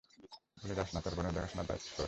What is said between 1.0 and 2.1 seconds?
তোর বোনের দেখাশোনার দায়িত্ব তোর।